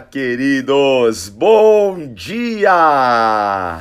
Queridos! 0.00 1.28
Bom 1.28 2.12
dia! 2.14 3.80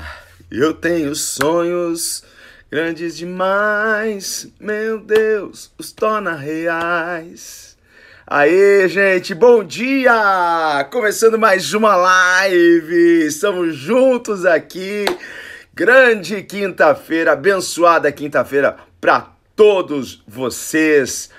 Eu 0.49 0.73
tenho 0.73 1.13
sonhos 1.13 2.23
grandes 2.71 3.15
demais, 3.17 4.47
meu 4.59 4.99
Deus, 4.99 5.71
os 5.77 5.91
torna 5.91 6.35
reais. 6.35 7.77
Aê, 8.25 8.87
gente, 8.89 9.33
bom 9.35 9.63
dia! 9.63 10.87
Começando 10.91 11.37
mais 11.37 11.73
uma 11.73 11.95
live, 11.95 13.25
estamos 13.25 13.75
juntos 13.75 14.45
aqui. 14.45 15.05
Grande 15.73 16.41
quinta-feira, 16.41 17.33
abençoada 17.33 18.11
quinta-feira 18.11 18.77
para 18.99 19.31
todos 19.55 20.23
vocês. 20.27 21.29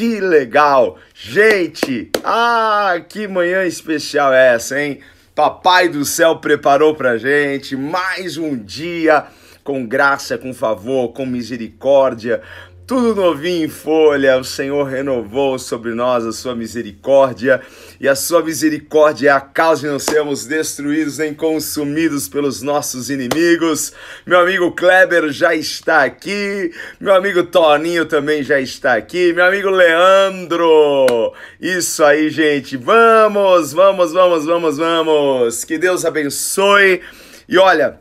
Que 0.00 0.18
legal! 0.18 0.96
Gente, 1.14 2.10
ah, 2.24 3.02
que 3.06 3.28
manhã 3.28 3.66
especial 3.66 4.32
é 4.32 4.54
essa, 4.54 4.80
hein? 4.80 5.00
Papai 5.34 5.90
do 5.90 6.06
céu 6.06 6.38
preparou 6.38 6.94
pra 6.94 7.18
gente 7.18 7.76
mais 7.76 8.38
um 8.38 8.56
dia 8.56 9.26
com 9.62 9.86
graça, 9.86 10.38
com 10.38 10.54
favor, 10.54 11.12
com 11.12 11.26
misericórdia, 11.26 12.40
tudo 12.90 13.14
novinho 13.14 13.66
em 13.66 13.68
folha, 13.68 14.36
o 14.36 14.42
Senhor 14.42 14.82
renovou 14.82 15.60
sobre 15.60 15.94
nós 15.94 16.26
a 16.26 16.32
sua 16.32 16.56
misericórdia, 16.56 17.62
e 18.00 18.08
a 18.08 18.16
sua 18.16 18.42
misericórdia 18.42 19.28
é 19.28 19.32
a 19.32 19.40
causa 19.40 19.82
de 19.82 19.86
não 19.86 20.00
sermos 20.00 20.44
destruídos 20.44 21.18
nem 21.18 21.32
consumidos 21.32 22.28
pelos 22.28 22.62
nossos 22.62 23.08
inimigos. 23.08 23.92
Meu 24.26 24.40
amigo 24.40 24.72
Kleber 24.72 25.30
já 25.30 25.54
está 25.54 26.02
aqui, 26.02 26.74
meu 26.98 27.14
amigo 27.14 27.44
Toninho 27.44 28.06
também 28.06 28.42
já 28.42 28.60
está 28.60 28.94
aqui, 28.94 29.32
meu 29.32 29.44
amigo 29.44 29.70
Leandro. 29.70 31.32
Isso 31.60 32.02
aí, 32.02 32.28
gente. 32.28 32.76
Vamos, 32.76 33.72
vamos, 33.72 34.12
vamos, 34.12 34.44
vamos, 34.44 34.78
vamos. 34.78 35.62
Que 35.62 35.78
Deus 35.78 36.04
abençoe. 36.04 37.02
E 37.48 37.56
olha, 37.56 38.00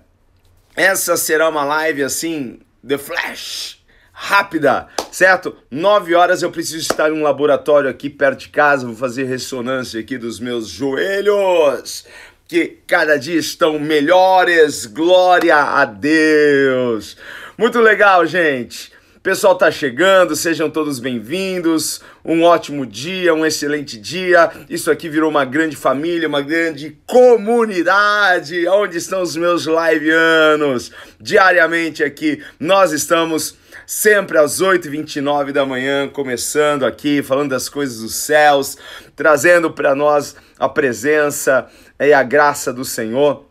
essa 0.76 1.16
será 1.16 1.48
uma 1.48 1.64
live 1.64 2.02
assim, 2.02 2.58
The 2.84 2.98
Flash 2.98 3.79
rápida, 4.22 4.88
certo? 5.12 5.56
9 5.72 6.14
horas 6.14 6.44
eu 6.44 6.52
preciso 6.52 6.78
estar 6.78 7.10
em 7.10 7.14
um 7.14 7.24
laboratório 7.24 7.90
aqui 7.90 8.10
perto 8.10 8.42
de 8.42 8.50
casa, 8.50 8.86
vou 8.86 8.96
fazer 8.96 9.24
ressonância 9.24 9.98
aqui 9.98 10.18
dos 10.18 10.42
meus 10.42 10.68
joelhos, 10.68 12.06
que 12.46 12.80
cada 12.86 13.18
dia 13.18 13.40
estão 13.40 13.80
melhores, 13.80 14.86
glória 14.86 15.56
a 15.56 15.86
Deus. 15.86 17.16
Muito 17.58 17.80
legal, 17.80 18.26
gente. 18.26 18.92
O 19.16 19.22
pessoal 19.22 19.56
tá 19.56 19.72
chegando, 19.72 20.36
sejam 20.36 20.70
todos 20.70 21.00
bem-vindos. 21.00 22.02
Um 22.24 22.44
ótimo 22.44 22.86
dia, 22.86 23.34
um 23.34 23.46
excelente 23.46 23.98
dia. 23.98 24.52
Isso 24.70 24.92
aqui 24.92 25.08
virou 25.08 25.30
uma 25.30 25.46
grande 25.46 25.76
família, 25.76 26.28
uma 26.28 26.42
grande 26.42 26.98
comunidade. 27.06 28.68
Onde 28.68 28.98
estão 28.98 29.22
os 29.22 29.36
meus 29.36 29.66
liveanos? 29.66 30.92
Diariamente 31.20 32.04
aqui 32.04 32.44
nós 32.60 32.92
estamos 32.92 33.56
sempre 33.90 34.38
às 34.38 34.62
8h29 34.62 35.52
da 35.52 35.66
manhã, 35.66 36.08
começando 36.08 36.86
aqui, 36.86 37.24
falando 37.24 37.50
das 37.50 37.68
coisas 37.68 38.02
dos 38.02 38.14
céus, 38.14 38.78
trazendo 39.16 39.72
para 39.72 39.96
nós 39.96 40.36
a 40.60 40.70
presença 40.70 41.68
e 42.00 42.14
a 42.14 42.22
graça 42.22 42.72
do 42.72 42.86
Senhor. 42.86 43.48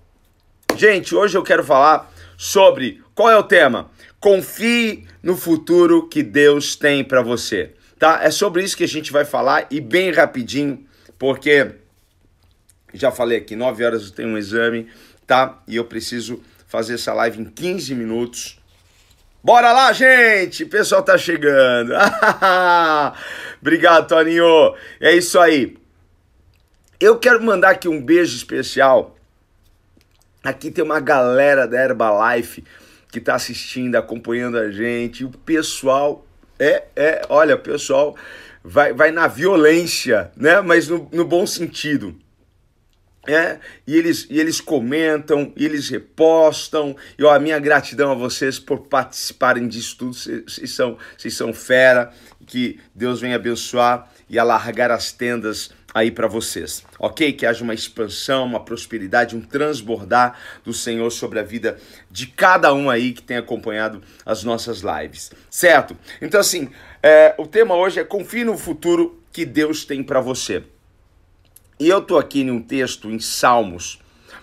Gente, 0.76 1.12
hoje 1.12 1.36
eu 1.36 1.42
quero 1.42 1.64
falar 1.64 2.08
sobre 2.36 3.02
qual 3.16 3.28
é 3.28 3.36
o 3.36 3.42
tema? 3.42 3.90
Confie 4.20 5.08
no 5.20 5.36
futuro 5.36 6.08
que 6.08 6.22
Deus 6.22 6.76
tem 6.76 7.02
para 7.02 7.20
você, 7.20 7.72
tá? 7.98 8.20
É 8.22 8.30
sobre 8.30 8.62
isso 8.62 8.76
que 8.76 8.84
a 8.84 8.88
gente 8.88 9.10
vai 9.10 9.24
falar 9.24 9.66
e 9.72 9.80
bem 9.80 10.12
rapidinho, 10.12 10.86
porque 11.18 11.72
já 12.94 13.10
falei 13.10 13.38
aqui, 13.38 13.56
9 13.56 13.84
horas 13.84 14.04
eu 14.04 14.12
tenho 14.12 14.28
um 14.28 14.38
exame, 14.38 14.86
tá? 15.26 15.60
E 15.66 15.74
eu 15.74 15.84
preciso 15.84 16.40
fazer 16.68 16.94
essa 16.94 17.12
live 17.12 17.40
em 17.40 17.44
15 17.44 17.92
minutos. 17.96 18.57
Bora 19.42 19.72
lá, 19.72 19.92
gente! 19.92 20.64
O 20.64 20.68
pessoal 20.68 21.02
tá 21.02 21.16
chegando. 21.16 21.92
Obrigado, 23.62 24.08
Toninho. 24.08 24.74
É 25.00 25.12
isso 25.12 25.38
aí. 25.38 25.76
Eu 27.00 27.18
quero 27.18 27.42
mandar 27.42 27.70
aqui 27.70 27.88
um 27.88 28.02
beijo 28.02 28.36
especial. 28.36 29.16
Aqui 30.42 30.70
tem 30.70 30.84
uma 30.84 30.98
galera 30.98 31.66
da 31.66 31.82
Herbalife 31.82 32.64
que 33.12 33.20
tá 33.20 33.36
assistindo, 33.36 33.96
acompanhando 33.96 34.58
a 34.58 34.70
gente. 34.70 35.24
O 35.24 35.30
pessoal 35.30 36.26
é, 36.58 36.84
é, 36.96 37.22
olha, 37.28 37.54
o 37.54 37.60
pessoal 37.60 38.16
vai, 38.62 38.92
vai 38.92 39.12
na 39.12 39.28
violência, 39.28 40.32
né? 40.36 40.60
Mas 40.60 40.88
no, 40.88 41.08
no 41.12 41.24
bom 41.24 41.46
sentido. 41.46 42.16
É, 43.28 43.58
e 43.86 43.94
eles, 43.94 44.26
e 44.30 44.40
eles 44.40 44.58
comentam, 44.58 45.52
e 45.54 45.62
eles 45.62 45.90
repostam. 45.90 46.96
E 47.18 47.22
ó, 47.22 47.34
a 47.34 47.38
minha 47.38 47.58
gratidão 47.58 48.10
a 48.10 48.14
vocês 48.14 48.58
por 48.58 48.86
participarem 48.86 49.68
disso 49.68 49.98
tudo. 49.98 50.14
Vocês 50.14 50.70
são, 50.70 50.96
são 51.18 51.52
fera. 51.52 52.10
Que 52.46 52.80
Deus 52.94 53.20
venha 53.20 53.36
abençoar 53.36 54.10
e 54.30 54.38
alargar 54.38 54.90
as 54.90 55.12
tendas 55.12 55.70
aí 55.92 56.10
para 56.10 56.28
vocês, 56.28 56.84
ok? 56.98 57.32
Que 57.32 57.46
haja 57.46 57.64
uma 57.64 57.74
expansão, 57.74 58.44
uma 58.44 58.64
prosperidade, 58.64 59.36
um 59.36 59.40
transbordar 59.40 60.38
do 60.64 60.72
Senhor 60.72 61.10
sobre 61.10 61.38
a 61.38 61.42
vida 61.42 61.78
de 62.10 62.26
cada 62.26 62.72
um 62.72 62.88
aí 62.88 63.12
que 63.12 63.22
tem 63.22 63.36
acompanhado 63.36 64.02
as 64.24 64.44
nossas 64.44 64.80
lives, 64.80 65.30
certo? 65.50 65.96
Então, 66.20 66.40
assim, 66.40 66.70
é, 67.02 67.34
o 67.38 67.46
tema 67.46 67.74
hoje 67.74 68.00
é 68.00 68.04
confie 68.04 68.44
no 68.44 68.56
futuro 68.56 69.22
que 69.32 69.44
Deus 69.44 69.84
tem 69.84 70.02
para 70.02 70.20
você. 70.20 70.62
Eu 71.78 71.98
estou 71.98 72.18
aqui 72.18 72.44
num 72.44 72.60
texto 72.60 73.10
em 73.10 73.18
Salmos, 73.18 74.00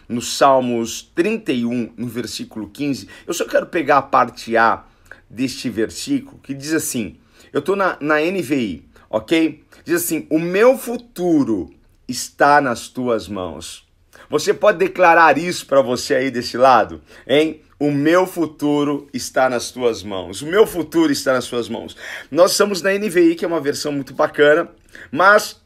no 0.07 0.21
Salmos 0.21 1.11
31, 1.13 1.93
no 1.97 2.07
versículo 2.07 2.69
15. 2.69 3.07
Eu 3.27 3.33
só 3.33 3.45
quero 3.45 3.65
pegar 3.65 3.97
a 3.97 4.01
parte 4.01 4.55
A 4.55 4.85
deste 5.29 5.69
versículo 5.69 6.39
que 6.41 6.53
diz 6.53 6.73
assim: 6.73 7.17
eu 7.55 7.59
estou 7.59 7.75
na, 7.75 7.97
na 8.01 8.19
NVI, 8.19 8.85
ok? 9.09 9.63
Diz 9.85 10.03
assim: 10.03 10.27
O 10.29 10.37
meu 10.37 10.77
futuro 10.77 11.73
está 12.05 12.59
nas 12.59 12.89
tuas 12.89 13.29
mãos. 13.29 13.87
Você 14.29 14.53
pode 14.53 14.77
declarar 14.77 15.37
isso 15.37 15.65
para 15.65 15.81
você 15.81 16.15
aí 16.15 16.29
desse 16.29 16.57
lado, 16.57 17.01
hein? 17.25 17.61
O 17.79 17.91
meu 17.91 18.27
futuro 18.27 19.07
está 19.13 19.49
nas 19.49 19.71
tuas 19.71 20.03
mãos. 20.03 20.41
O 20.41 20.47
meu 20.47 20.67
futuro 20.67 21.13
está 21.13 21.31
nas 21.31 21.47
tuas 21.47 21.69
mãos. 21.69 21.95
Nós 22.29 22.51
estamos 22.51 22.81
na 22.81 22.91
NVI, 22.91 23.35
que 23.35 23.45
é 23.45 23.47
uma 23.47 23.61
versão 23.61 23.93
muito 23.93 24.13
bacana, 24.13 24.69
mas 25.09 25.61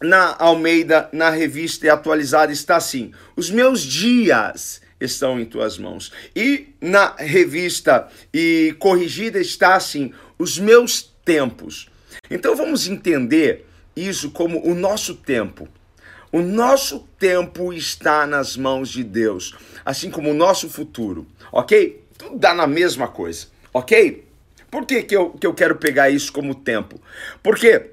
na 0.00 0.36
Almeida, 0.38 1.08
na 1.12 1.30
revista 1.30 1.92
atualizada, 1.92 2.52
está 2.52 2.76
assim: 2.76 3.12
Os 3.36 3.50
meus 3.50 3.82
dias 3.82 4.80
estão 5.00 5.40
em 5.40 5.44
tuas 5.44 5.78
mãos. 5.78 6.12
E 6.34 6.68
na 6.80 7.14
revista 7.16 8.08
e 8.32 8.74
corrigida 8.78 9.40
está 9.40 9.74
assim: 9.74 10.12
Os 10.38 10.58
meus 10.58 11.02
tempos. 11.24 11.88
Então 12.30 12.54
vamos 12.54 12.88
entender 12.88 13.66
isso 13.96 14.30
como 14.30 14.64
o 14.66 14.74
nosso 14.74 15.14
tempo. 15.14 15.68
O 16.30 16.40
nosso 16.40 17.08
tempo 17.18 17.72
está 17.72 18.26
nas 18.26 18.54
mãos 18.54 18.90
de 18.90 19.02
Deus, 19.02 19.56
assim 19.84 20.10
como 20.10 20.30
o 20.30 20.34
nosso 20.34 20.68
futuro, 20.68 21.26
ok? 21.50 22.04
Tudo 22.18 22.36
dá 22.36 22.52
na 22.52 22.66
mesma 22.66 23.08
coisa, 23.08 23.46
ok? 23.72 24.26
Por 24.70 24.84
que, 24.84 25.02
que, 25.04 25.16
eu, 25.16 25.30
que 25.30 25.46
eu 25.46 25.54
quero 25.54 25.76
pegar 25.76 26.10
isso 26.10 26.30
como 26.30 26.54
tempo? 26.54 27.00
Porque 27.42 27.92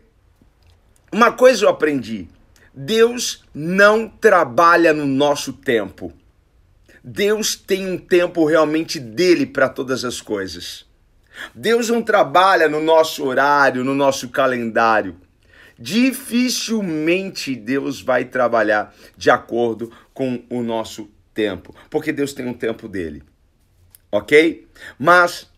uma 1.11 1.31
coisa 1.31 1.65
eu 1.65 1.69
aprendi: 1.69 2.27
Deus 2.73 3.43
não 3.53 4.07
trabalha 4.07 4.93
no 4.93 5.05
nosso 5.05 5.53
tempo. 5.53 6.11
Deus 7.03 7.55
tem 7.55 7.87
um 7.87 7.97
tempo 7.97 8.45
realmente 8.45 8.99
dele 8.99 9.45
para 9.45 9.69
todas 9.69 10.03
as 10.03 10.21
coisas. 10.21 10.85
Deus 11.53 11.89
não 11.89 12.01
trabalha 12.01 12.67
no 12.67 12.81
nosso 12.81 13.23
horário, 13.25 13.83
no 13.83 13.93
nosso 13.93 14.29
calendário. 14.29 15.15
Dificilmente 15.77 17.55
Deus 17.55 18.01
vai 18.01 18.25
trabalhar 18.25 18.95
de 19.17 19.29
acordo 19.29 19.91
com 20.13 20.43
o 20.49 20.63
nosso 20.63 21.09
tempo, 21.33 21.75
porque 21.89 22.11
Deus 22.13 22.33
tem 22.33 22.47
um 22.47 22.53
tempo 22.53 22.87
dele. 22.87 23.21
Ok? 24.11 24.67
Mas 24.97 25.51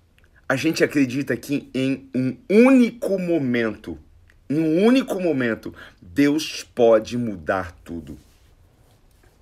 a 0.49 0.55
gente 0.55 0.83
acredita 0.83 1.33
aqui 1.33 1.69
em 1.73 2.09
um 2.15 2.37
único 2.49 3.19
momento 3.19 3.97
em 4.49 4.59
um 4.59 4.85
único 4.85 5.19
momento, 5.19 5.73
Deus 6.01 6.63
pode 6.63 7.17
mudar 7.17 7.71
tudo. 7.83 8.17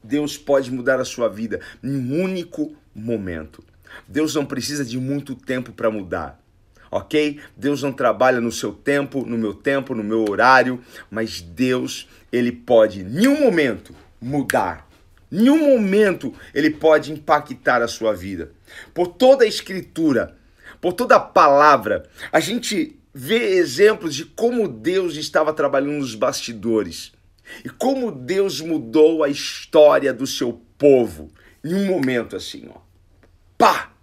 Deus 0.04 0.38
pode 0.38 0.72
mudar 0.72 1.00
a 1.00 1.06
sua 1.06 1.28
vida 1.28 1.60
em 1.84 1.96
um 1.96 2.24
único 2.24 2.76
momento. 2.94 3.64
Deus 4.08 4.36
não 4.36 4.46
precisa 4.46 4.84
de 4.84 4.98
muito 5.00 5.36
tempo 5.36 5.72
para 5.72 5.90
mudar, 5.90 6.40
ok? 6.92 7.40
Deus 7.56 7.82
não 7.82 7.92
trabalha 7.92 8.42
no 8.42 8.52
seu 8.52 8.72
tempo, 8.72 9.26
no 9.26 9.38
meu 9.38 9.54
tempo, 9.54 9.96
no 9.96 10.04
meu 10.04 10.26
horário, 10.30 10.82
mas 11.10 11.42
Deus, 11.42 12.08
ele 12.32 12.52
pode, 12.52 13.02
em 13.02 13.28
um 13.28 13.42
momento, 13.42 13.96
mudar. 14.22 14.88
Em 15.32 15.50
um 15.50 15.76
momento, 15.76 16.34
ele 16.54 16.70
pode 16.70 17.12
impactar 17.12 17.82
a 17.82 17.88
sua 17.88 18.14
vida. 18.14 18.52
Por 18.94 19.08
toda 19.08 19.44
a 19.44 19.48
escritura, 19.48 20.36
por 20.80 20.94
toda 20.94 21.16
a 21.16 21.20
palavra, 21.20 22.08
a 22.32 22.40
gente 22.40 22.96
vê 23.18 23.56
exemplos 23.56 24.14
de 24.14 24.26
como 24.26 24.68
Deus 24.68 25.16
estava 25.16 25.54
trabalhando 25.54 26.00
nos 26.00 26.14
bastidores. 26.14 27.14
E 27.64 27.70
como 27.70 28.12
Deus 28.12 28.60
mudou 28.60 29.24
a 29.24 29.30
história 29.30 30.14
do 30.14 30.28
seu 30.28 30.62
povo 30.78 31.32
em 31.64 31.74
um 31.74 31.86
momento 31.86 32.36
assim, 32.36 32.70
ó. 32.70 32.80
Pá! 33.58 33.94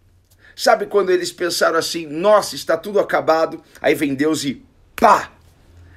Sabe 0.57 0.87
quando 0.87 1.11
eles 1.11 1.31
pensaram 1.31 1.79
assim, 1.79 2.07
nossa, 2.07 2.55
está 2.55 2.75
tudo 2.75 2.99
acabado, 2.99 3.63
aí 3.83 3.95
vem 3.95 4.15
Deus 4.15 4.45
e 4.45 4.65
pá! 4.97 5.31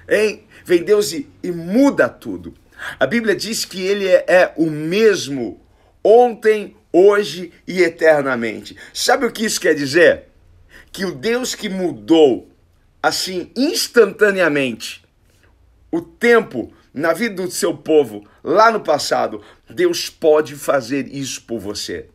Hein? 0.10 0.44
Vem 0.66 0.84
Deus 0.84 1.14
e, 1.14 1.30
e 1.42 1.52
muda 1.52 2.10
tudo. 2.10 2.54
A 3.00 3.08
Bíblia 3.08 3.34
diz 3.34 3.64
que 3.64 3.82
ele 3.82 4.08
é, 4.10 4.26
é 4.28 4.54
o 4.58 4.70
mesmo 4.70 5.62
ontem, 6.04 6.76
hoje 6.92 7.54
e 7.66 7.82
eternamente. 7.82 8.76
Sabe 8.94 9.26
o 9.26 9.32
que 9.32 9.46
isso 9.46 9.62
quer 9.62 9.74
dizer? 9.74 10.26
Que 10.92 11.06
o 11.06 11.16
Deus 11.16 11.56
que 11.56 11.70
mudou 11.70 12.50
assim 13.06 13.52
instantaneamente 13.56 15.06
o 15.92 16.02
tempo 16.02 16.74
na 16.92 17.14
vida 17.14 17.44
do 17.44 17.52
seu 17.52 17.78
povo 17.78 18.28
lá 18.44 18.72
no 18.72 18.80
passado, 18.80 19.44
Deus 19.70 20.10
pode 20.10 20.56
fazer 20.56 21.08
isso 21.10 21.44
por 21.44 21.60
você. 21.60 22.10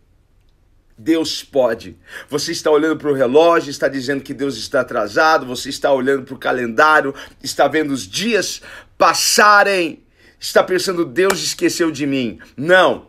Deus 0.98 1.44
pode. 1.44 1.96
Você 2.28 2.50
está 2.50 2.72
olhando 2.72 2.96
para 2.96 3.08
o 3.08 3.14
relógio, 3.14 3.70
está 3.70 3.86
dizendo 3.86 4.24
que 4.24 4.34
Deus 4.34 4.56
está 4.56 4.80
atrasado, 4.80 5.46
você 5.46 5.68
está 5.68 5.92
olhando 5.92 6.24
para 6.24 6.34
o 6.34 6.38
calendário, 6.38 7.14
está 7.40 7.68
vendo 7.68 7.92
os 7.92 8.02
dias 8.02 8.60
passarem, 8.98 10.02
está 10.40 10.60
pensando, 10.64 11.04
Deus 11.04 11.40
esqueceu 11.40 11.92
de 11.92 12.04
mim. 12.04 12.40
Não. 12.56 13.06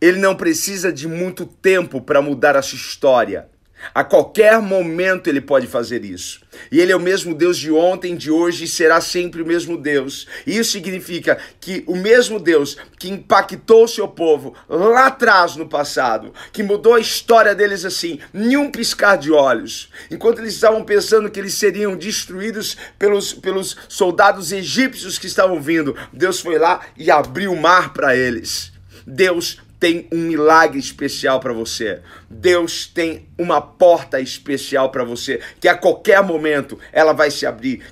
Ele 0.00 0.20
não 0.20 0.36
precisa 0.36 0.92
de 0.92 1.08
muito 1.08 1.44
tempo 1.44 2.00
para 2.00 2.22
mudar 2.22 2.56
a 2.56 2.62
sua 2.62 2.76
história. 2.76 3.48
A 3.94 4.04
qualquer 4.04 4.60
momento 4.60 5.28
ele 5.28 5.40
pode 5.40 5.66
fazer 5.66 6.04
isso. 6.04 6.40
E 6.70 6.80
ele 6.80 6.92
é 6.92 6.96
o 6.96 7.00
mesmo 7.00 7.34
Deus 7.34 7.58
de 7.58 7.72
ontem, 7.72 8.16
de 8.16 8.30
hoje 8.30 8.64
e 8.64 8.68
será 8.68 9.00
sempre 9.00 9.42
o 9.42 9.46
mesmo 9.46 9.76
Deus. 9.76 10.26
E 10.46 10.56
isso 10.56 10.72
significa 10.72 11.38
que 11.60 11.82
o 11.86 11.96
mesmo 11.96 12.38
Deus 12.38 12.76
que 12.98 13.10
impactou 13.10 13.84
o 13.84 13.88
seu 13.88 14.06
povo 14.06 14.54
lá 14.68 15.06
atrás 15.06 15.56
no 15.56 15.68
passado, 15.68 16.32
que 16.52 16.62
mudou 16.62 16.94
a 16.94 17.00
história 17.00 17.54
deles 17.54 17.84
assim, 17.84 18.18
em 18.32 18.56
um 18.56 18.70
piscar 18.70 19.16
de 19.16 19.30
olhos, 19.30 19.90
enquanto 20.10 20.38
eles 20.38 20.54
estavam 20.54 20.84
pensando 20.84 21.30
que 21.30 21.40
eles 21.40 21.54
seriam 21.54 21.96
destruídos 21.96 22.76
pelos, 22.98 23.32
pelos 23.32 23.76
soldados 23.88 24.52
egípcios 24.52 25.18
que 25.18 25.26
estavam 25.26 25.60
vindo, 25.60 25.96
Deus 26.12 26.40
foi 26.40 26.58
lá 26.58 26.80
e 26.96 27.10
abriu 27.10 27.52
o 27.52 27.60
mar 27.60 27.92
para 27.92 28.16
eles. 28.16 28.72
Deus 29.06 29.58
tem 29.84 30.08
um 30.10 30.16
milagre 30.16 30.78
especial 30.78 31.40
para 31.40 31.52
você. 31.52 32.00
Deus 32.30 32.86
tem 32.86 33.28
uma 33.36 33.60
porta 33.60 34.18
especial 34.18 34.90
para 34.90 35.04
você, 35.04 35.42
que 35.60 35.68
a 35.68 35.76
qualquer 35.76 36.22
momento 36.22 36.78
ela 36.90 37.12
vai 37.12 37.30
se 37.30 37.44
abrir, 37.44 37.82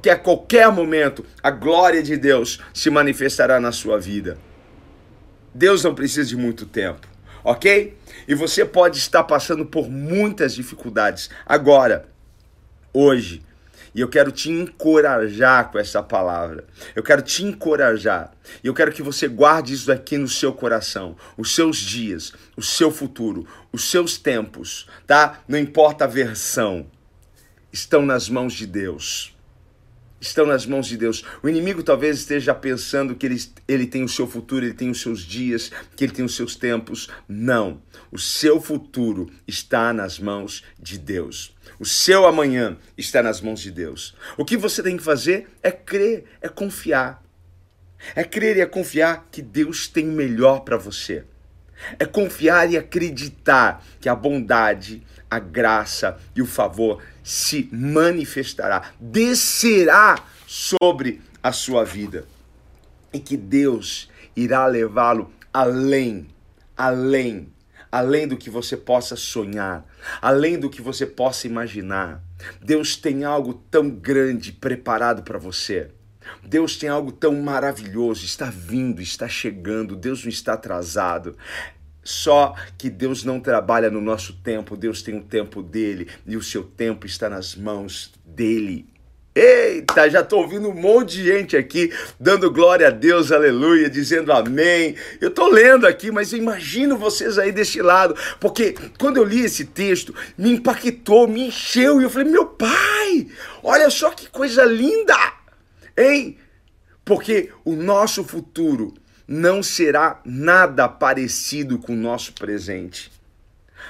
que 0.00 0.08
a 0.08 0.16
qualquer 0.16 0.70
momento 0.70 1.26
a 1.42 1.50
glória 1.50 2.00
de 2.00 2.16
Deus 2.16 2.60
se 2.72 2.90
manifestará 2.90 3.58
na 3.58 3.72
sua 3.72 3.98
vida. 3.98 4.38
Deus 5.52 5.82
não 5.82 5.96
precisa 5.96 6.28
de 6.28 6.36
muito 6.36 6.64
tempo, 6.64 7.08
ok? 7.42 7.98
E 8.28 8.36
você 8.36 8.64
pode 8.64 8.98
estar 8.98 9.24
passando 9.24 9.66
por 9.66 9.90
muitas 9.90 10.54
dificuldades 10.54 11.28
agora, 11.44 12.06
hoje 12.94 13.42
e 13.94 14.00
eu 14.00 14.08
quero 14.08 14.32
te 14.32 14.50
encorajar 14.50 15.70
com 15.70 15.78
essa 15.78 16.02
palavra. 16.02 16.64
Eu 16.94 17.02
quero 17.02 17.20
te 17.20 17.44
encorajar. 17.44 18.32
E 18.62 18.66
eu 18.66 18.74
quero 18.74 18.92
que 18.92 19.02
você 19.02 19.28
guarde 19.28 19.74
isso 19.74 19.92
aqui 19.92 20.16
no 20.16 20.28
seu 20.28 20.52
coração. 20.52 21.16
Os 21.36 21.54
seus 21.54 21.76
dias, 21.76 22.32
o 22.56 22.62
seu 22.62 22.90
futuro, 22.90 23.46
os 23.70 23.90
seus 23.90 24.16
tempos, 24.16 24.86
tá? 25.06 25.40
Não 25.46 25.58
importa 25.58 26.04
a 26.04 26.08
versão. 26.08 26.86
Estão 27.72 28.04
nas 28.04 28.28
mãos 28.28 28.54
de 28.54 28.66
Deus. 28.66 29.31
Estão 30.22 30.46
nas 30.46 30.64
mãos 30.64 30.86
de 30.86 30.96
Deus. 30.96 31.24
O 31.42 31.48
inimigo 31.48 31.82
talvez 31.82 32.20
esteja 32.20 32.54
pensando 32.54 33.16
que 33.16 33.26
ele, 33.26 33.42
ele 33.66 33.88
tem 33.88 34.04
o 34.04 34.08
seu 34.08 34.24
futuro, 34.24 34.64
ele 34.64 34.72
tem 34.72 34.88
os 34.88 35.00
seus 35.00 35.22
dias, 35.22 35.72
que 35.96 36.04
ele 36.04 36.12
tem 36.12 36.24
os 36.24 36.36
seus 36.36 36.54
tempos. 36.54 37.10
Não. 37.26 37.82
O 38.08 38.16
seu 38.16 38.60
futuro 38.60 39.28
está 39.48 39.92
nas 39.92 40.20
mãos 40.20 40.62
de 40.78 40.96
Deus. 40.96 41.56
O 41.76 41.84
seu 41.84 42.24
amanhã 42.24 42.78
está 42.96 43.20
nas 43.20 43.40
mãos 43.40 43.58
de 43.58 43.72
Deus. 43.72 44.14
O 44.36 44.44
que 44.44 44.56
você 44.56 44.80
tem 44.80 44.96
que 44.96 45.02
fazer 45.02 45.48
é 45.60 45.72
crer, 45.72 46.26
é 46.40 46.48
confiar. 46.48 47.20
É 48.14 48.22
crer 48.22 48.58
e 48.58 48.60
é 48.60 48.66
confiar 48.66 49.26
que 49.28 49.42
Deus 49.42 49.88
tem 49.88 50.04
melhor 50.06 50.60
para 50.60 50.76
você. 50.76 51.24
É 51.98 52.06
confiar 52.06 52.70
e 52.70 52.78
acreditar 52.78 53.84
que 54.00 54.08
a 54.08 54.14
bondade, 54.14 55.02
a 55.32 55.38
graça 55.38 56.18
e 56.36 56.42
o 56.42 56.46
favor 56.46 57.02
se 57.24 57.66
manifestará, 57.72 58.92
descerá 59.00 60.22
sobre 60.46 61.22
a 61.42 61.52
sua 61.52 61.84
vida. 61.84 62.26
E 63.10 63.18
que 63.18 63.34
Deus 63.34 64.10
irá 64.36 64.66
levá-lo 64.66 65.32
além, 65.50 66.28
além 66.76 67.50
além 67.90 68.26
do 68.26 68.38
que 68.38 68.48
você 68.48 68.74
possa 68.74 69.16
sonhar, 69.16 69.86
além 70.22 70.58
do 70.58 70.70
que 70.70 70.80
você 70.80 71.04
possa 71.04 71.46
imaginar. 71.46 72.22
Deus 72.58 72.96
tem 72.96 73.22
algo 73.22 73.52
tão 73.70 73.90
grande 73.90 74.50
preparado 74.50 75.22
para 75.22 75.38
você. 75.38 75.90
Deus 76.42 76.76
tem 76.76 76.88
algo 76.88 77.12
tão 77.12 77.34
maravilhoso, 77.42 78.24
está 78.24 78.46
vindo, 78.46 79.02
está 79.02 79.28
chegando, 79.28 79.94
Deus 79.94 80.22
não 80.22 80.30
está 80.30 80.54
atrasado. 80.54 81.36
Só 82.04 82.54
que 82.76 82.90
Deus 82.90 83.24
não 83.24 83.38
trabalha 83.38 83.90
no 83.90 84.00
nosso 84.00 84.32
tempo, 84.42 84.76
Deus 84.76 85.02
tem 85.02 85.16
o 85.16 85.22
tempo 85.22 85.62
dele 85.62 86.08
e 86.26 86.36
o 86.36 86.42
seu 86.42 86.64
tempo 86.64 87.06
está 87.06 87.28
nas 87.28 87.54
mãos 87.54 88.12
dele. 88.24 88.92
Eita, 89.34 90.10
já 90.10 90.20
estou 90.20 90.42
ouvindo 90.42 90.68
um 90.68 90.74
monte 90.74 91.12
de 91.14 91.24
gente 91.24 91.56
aqui 91.56 91.90
dando 92.20 92.50
glória 92.50 92.88
a 92.88 92.90
Deus, 92.90 93.32
aleluia, 93.32 93.88
dizendo 93.88 94.30
amém. 94.30 94.94
Eu 95.22 95.28
estou 95.28 95.50
lendo 95.50 95.86
aqui, 95.86 96.10
mas 96.10 96.32
eu 96.32 96.38
imagino 96.38 96.98
vocês 96.98 97.38
aí 97.38 97.50
deste 97.50 97.80
lado, 97.80 98.14
porque 98.38 98.74
quando 98.98 99.16
eu 99.16 99.24
li 99.24 99.40
esse 99.40 99.64
texto, 99.64 100.14
me 100.36 100.50
impactou, 100.50 101.26
me 101.26 101.46
encheu 101.46 101.98
e 101.98 102.04
eu 102.04 102.10
falei: 102.10 102.30
meu 102.30 102.44
pai, 102.44 103.26
olha 103.62 103.88
só 103.88 104.10
que 104.10 104.28
coisa 104.28 104.64
linda, 104.64 105.16
hein? 105.96 106.36
Porque 107.02 107.50
o 107.64 107.72
nosso 107.72 108.22
futuro 108.22 108.92
não 109.26 109.62
será 109.62 110.20
nada 110.24 110.88
parecido 110.88 111.78
com 111.78 111.92
o 111.92 111.96
nosso 111.96 112.32
presente. 112.32 113.10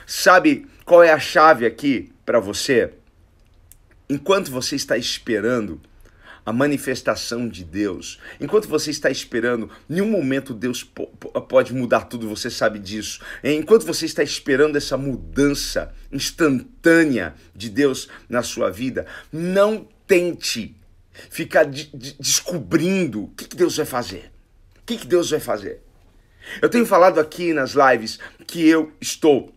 Sabe 0.07 0.67
qual 0.85 1.03
é 1.03 1.13
a 1.13 1.19
chave 1.19 1.67
aqui 1.67 2.13
para 2.25 2.41
você? 2.41 2.93
Enquanto 4.09 4.51
você 4.51 4.77
está 4.77 4.97
esperando 4.97 5.81
a 6.45 6.53
manifestação 6.53 7.49
de 7.49 7.65
Deus, 7.65 8.19
enquanto 8.41 8.69
você 8.69 8.91
está 8.91 9.09
esperando, 9.11 9.71
nenhum 9.89 10.11
momento 10.11 10.53
Deus 10.53 10.83
pode 11.49 11.73
mudar 11.73 12.03
tudo, 12.03 12.29
você 12.29 12.51
sabe 12.51 12.79
disso. 12.79 13.21
Enquanto 13.45 13.87
você 13.87 14.07
está 14.07 14.23
esperando 14.23 14.77
essa 14.77 14.97
mudança 14.97 15.95
instantânea 16.11 17.35
de 17.55 17.71
Deus 17.71 18.09
na 18.29 18.43
sua 18.43 18.71
vida, 18.71 19.07
não 19.33 19.87
tente 20.07 20.77
ficar 21.31 21.65
de 21.65 21.85
de 21.97 22.15
descobrindo 22.19 23.25
o 23.25 23.29
que, 23.29 23.47
que 23.47 23.57
Deus 23.57 23.77
vai 23.77 23.87
fazer. 23.87 24.33
O 24.83 24.87
que, 24.87 24.99
que 24.99 25.07
Deus 25.07 25.31
vai 25.31 25.41
fazer? 25.41 25.81
Eu 26.61 26.69
tenho 26.69 26.85
falado 26.85 27.21
aqui 27.21 27.53
nas 27.53 27.73
lives 27.73 28.19
que 28.47 28.69
eu 28.69 28.93
estou 29.01 29.55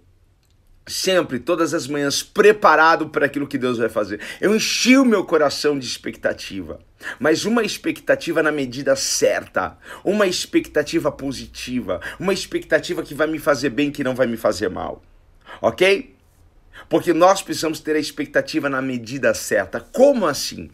sempre, 0.87 1.39
todas 1.39 1.73
as 1.73 1.87
manhãs, 1.87 2.21
preparado 2.21 3.09
para 3.09 3.25
aquilo 3.25 3.47
que 3.47 3.57
Deus 3.57 3.77
vai 3.77 3.89
fazer. 3.89 4.21
Eu 4.39 4.55
enchi 4.55 4.95
o 4.97 5.05
meu 5.05 5.25
coração 5.25 5.79
de 5.79 5.85
expectativa, 5.87 6.79
mas 7.19 7.43
uma 7.43 7.63
expectativa 7.63 8.43
na 8.43 8.51
medida 8.51 8.95
certa, 8.95 9.77
uma 10.03 10.27
expectativa 10.27 11.11
positiva, 11.11 11.99
uma 12.19 12.33
expectativa 12.33 13.01
que 13.01 13.15
vai 13.15 13.25
me 13.27 13.39
fazer 13.39 13.71
bem, 13.71 13.91
que 13.91 14.03
não 14.03 14.13
vai 14.13 14.27
me 14.27 14.37
fazer 14.37 14.69
mal. 14.69 15.01
Ok? 15.59 16.13
Porque 16.87 17.13
nós 17.13 17.41
precisamos 17.41 17.79
ter 17.79 17.95
a 17.95 17.99
expectativa 17.99 18.69
na 18.69 18.81
medida 18.81 19.33
certa. 19.33 19.79
Como 19.79 20.27
assim? 20.27 20.69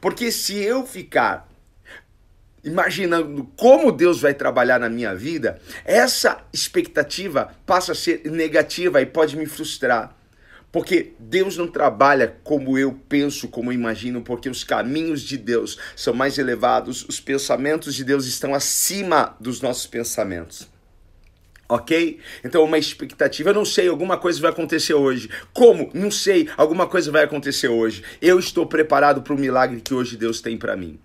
Porque 0.00 0.30
se 0.30 0.56
eu 0.58 0.86
ficar 0.86 1.49
imaginando 2.62 3.50
como 3.56 3.92
Deus 3.92 4.20
vai 4.20 4.34
trabalhar 4.34 4.78
na 4.78 4.88
minha 4.88 5.14
vida, 5.14 5.60
essa 5.84 6.42
expectativa 6.52 7.54
passa 7.66 7.92
a 7.92 7.94
ser 7.94 8.22
negativa 8.24 9.00
e 9.00 9.06
pode 9.06 9.36
me 9.36 9.46
frustrar. 9.46 10.16
Porque 10.72 11.14
Deus 11.18 11.56
não 11.56 11.66
trabalha 11.66 12.36
como 12.44 12.78
eu 12.78 12.92
penso, 13.08 13.48
como 13.48 13.70
eu 13.70 13.74
imagino, 13.74 14.22
porque 14.22 14.48
os 14.48 14.62
caminhos 14.62 15.22
de 15.22 15.36
Deus 15.36 15.76
são 15.96 16.14
mais 16.14 16.38
elevados, 16.38 17.04
os 17.08 17.18
pensamentos 17.18 17.94
de 17.94 18.04
Deus 18.04 18.26
estão 18.26 18.54
acima 18.54 19.36
dos 19.40 19.60
nossos 19.60 19.86
pensamentos. 19.86 20.68
Ok? 21.68 22.18
Então, 22.44 22.64
uma 22.64 22.78
expectativa, 22.78 23.50
eu 23.50 23.54
não 23.54 23.64
sei, 23.64 23.88
alguma 23.88 24.16
coisa 24.16 24.40
vai 24.40 24.50
acontecer 24.50 24.94
hoje. 24.94 25.30
Como? 25.52 25.90
Não 25.94 26.10
sei, 26.10 26.48
alguma 26.56 26.86
coisa 26.86 27.10
vai 27.10 27.24
acontecer 27.24 27.68
hoje. 27.68 28.02
Eu 28.20 28.38
estou 28.38 28.66
preparado 28.66 29.22
para 29.22 29.34
o 29.34 29.38
milagre 29.38 29.80
que 29.80 29.94
hoje 29.94 30.16
Deus 30.16 30.40
tem 30.40 30.56
para 30.56 30.76
mim. 30.76 30.98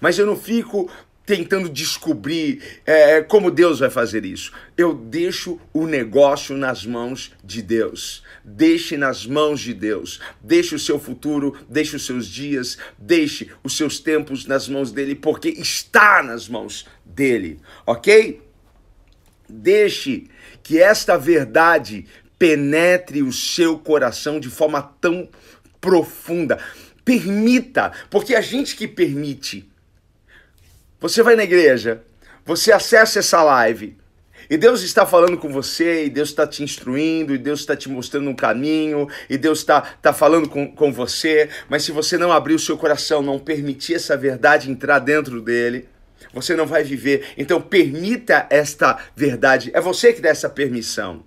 Mas 0.00 0.18
eu 0.18 0.26
não 0.26 0.36
fico 0.36 0.90
tentando 1.24 1.68
descobrir 1.68 2.62
é, 2.84 3.22
como 3.22 3.50
Deus 3.50 3.78
vai 3.78 3.90
fazer 3.90 4.24
isso. 4.24 4.52
Eu 4.76 4.92
deixo 4.92 5.60
o 5.72 5.86
negócio 5.86 6.56
nas 6.56 6.84
mãos 6.84 7.32
de 7.44 7.62
Deus. 7.62 8.22
Deixe 8.44 8.96
nas 8.96 9.24
mãos 9.24 9.60
de 9.60 9.72
Deus. 9.72 10.20
Deixe 10.42 10.74
o 10.74 10.78
seu 10.78 10.98
futuro, 10.98 11.56
deixe 11.68 11.96
os 11.96 12.04
seus 12.04 12.26
dias, 12.26 12.76
deixe 12.98 13.50
os 13.62 13.76
seus 13.76 14.00
tempos 14.00 14.46
nas 14.46 14.68
mãos 14.68 14.90
dele, 14.90 15.14
porque 15.14 15.48
está 15.48 16.22
nas 16.22 16.48
mãos 16.48 16.86
dele, 17.04 17.60
ok? 17.86 18.42
Deixe 19.48 20.26
que 20.62 20.78
esta 20.78 21.16
verdade 21.16 22.06
penetre 22.38 23.22
o 23.22 23.32
seu 23.32 23.78
coração 23.78 24.40
de 24.40 24.48
forma 24.48 24.82
tão 25.00 25.28
profunda. 25.80 26.58
Permita, 27.04 27.92
porque 28.10 28.34
a 28.34 28.40
gente 28.40 28.74
que 28.74 28.88
permite. 28.88 29.71
Você 31.02 31.20
vai 31.20 31.34
na 31.34 31.42
igreja, 31.42 32.04
você 32.46 32.70
acessa 32.70 33.18
essa 33.18 33.42
live, 33.42 33.98
e 34.48 34.56
Deus 34.56 34.82
está 34.82 35.04
falando 35.04 35.36
com 35.36 35.48
você, 35.48 36.04
e 36.04 36.08
Deus 36.08 36.28
está 36.28 36.46
te 36.46 36.62
instruindo, 36.62 37.34
e 37.34 37.38
Deus 37.38 37.58
está 37.58 37.74
te 37.74 37.88
mostrando 37.88 38.30
um 38.30 38.36
caminho, 38.36 39.08
e 39.28 39.36
Deus 39.36 39.58
está 39.58 39.80
tá 39.80 40.12
falando 40.12 40.48
com, 40.48 40.72
com 40.72 40.92
você, 40.92 41.48
mas 41.68 41.82
se 41.82 41.90
você 41.90 42.16
não 42.16 42.30
abrir 42.30 42.54
o 42.54 42.58
seu 42.58 42.78
coração, 42.78 43.20
não 43.20 43.36
permitir 43.36 43.94
essa 43.94 44.16
verdade 44.16 44.70
entrar 44.70 45.00
dentro 45.00 45.42
dele, 45.42 45.88
você 46.32 46.54
não 46.54 46.68
vai 46.68 46.84
viver. 46.84 47.32
Então 47.36 47.60
permita 47.60 48.46
esta 48.48 48.96
verdade. 49.16 49.72
É 49.74 49.80
você 49.80 50.12
que 50.12 50.20
dá 50.20 50.28
essa 50.28 50.48
permissão 50.48 51.24